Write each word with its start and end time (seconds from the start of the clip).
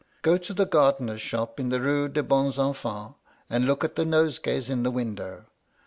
Go 0.23 0.35
to 0.39 0.51
the 0.55 0.65
gardener's 0.65 1.21
shop 1.21 1.59
in 1.59 1.69
the 1.69 1.79
Rue 1.79 2.09
des 2.09 2.23
Bons 2.23 2.57
Enfans, 2.57 3.13
and 3.51 3.65
look 3.67 3.83
at 3.83 3.95
the 3.95 4.03
nosegays 4.03 4.67
in 4.67 4.81
the 4.81 4.89
window. 4.89 5.45